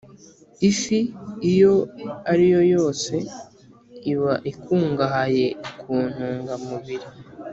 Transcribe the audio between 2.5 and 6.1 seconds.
yo yose iba ikungahaye ku